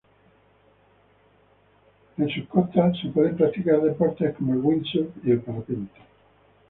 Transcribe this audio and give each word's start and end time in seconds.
En 2.17 2.27
sus 2.27 2.47
costas 2.47 2.97
se 3.03 3.09
pueden 3.09 3.37
practicar 3.37 3.79
deportes 3.81 4.35
como 4.35 4.53
el 4.55 4.59
windsurf 4.61 5.09
y 5.23 5.29
el 5.29 5.41
parapente. 5.41 6.01